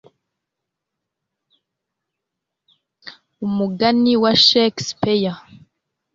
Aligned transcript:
umigani 3.45 4.13
wa 4.23 4.33
shakespeare 4.45 5.37